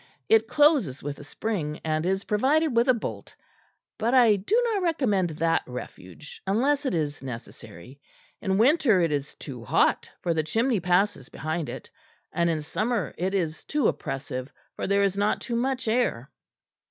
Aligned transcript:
It 0.27 0.47
closes 0.47 1.03
with 1.03 1.19
a 1.19 1.23
spring, 1.23 1.79
and 1.83 2.07
is 2.07 2.23
provided 2.23 2.75
with 2.75 2.89
a 2.89 2.93
bolt. 2.95 3.35
But 3.99 4.15
I 4.15 4.35
do 4.35 4.59
not 4.73 4.81
recommend 4.81 5.29
that 5.29 5.61
refuge 5.67 6.41
unless 6.47 6.87
it 6.87 6.95
is 6.95 7.21
necessary. 7.21 8.01
In 8.41 8.57
winter 8.57 8.99
it 9.01 9.11
is 9.11 9.35
too 9.35 9.63
hot, 9.63 10.09
for 10.23 10.33
the 10.33 10.41
chimney 10.41 10.79
passes 10.79 11.29
behind 11.29 11.69
it; 11.69 11.91
and 12.33 12.49
in 12.49 12.61
summer 12.61 13.13
it 13.15 13.35
is 13.35 13.63
too 13.63 13.87
oppressive, 13.87 14.51
for 14.75 14.87
there 14.87 15.03
is 15.03 15.17
not 15.19 15.39
too 15.39 15.55
much 15.55 15.87
air." 15.87 16.31